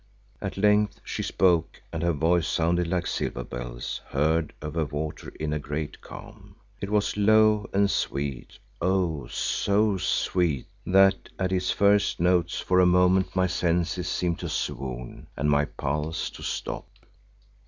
At 0.41 0.57
length 0.57 0.99
she 1.03 1.21
spoke 1.21 1.79
and 1.93 2.01
her 2.01 2.11
voice 2.11 2.47
sounded 2.47 2.87
like 2.87 3.05
silver 3.05 3.43
bells 3.43 4.01
heard 4.07 4.51
over 4.59 4.83
water 4.83 5.29
in 5.39 5.53
a 5.53 5.59
great 5.59 6.01
calm. 6.01 6.55
It 6.81 6.89
was 6.89 7.15
low 7.17 7.69
and 7.71 7.87
sweet, 7.87 8.57
oh! 8.81 9.27
so 9.27 9.97
sweet 9.97 10.65
that 10.87 11.29
at 11.37 11.51
its 11.51 11.69
first 11.69 12.19
notes 12.19 12.59
for 12.59 12.79
a 12.79 12.85
moment 12.87 13.35
my 13.35 13.45
senses 13.45 14.07
seemed 14.07 14.39
to 14.39 14.49
swoon 14.49 15.27
and 15.37 15.51
my 15.51 15.65
pulse 15.65 16.31
to 16.31 16.41
stop. 16.41 16.87